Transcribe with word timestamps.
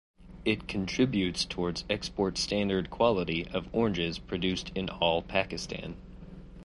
It 0.45 0.67
contributes 0.67 1.45
towards 1.45 1.85
export 1.87 2.35
standard 2.39 2.89
quality 2.89 3.45
of 3.49 3.69
oranges 3.71 4.17
produced 4.17 4.71
in 4.73 4.89
all 4.89 5.21
Pakistan. 5.21 5.95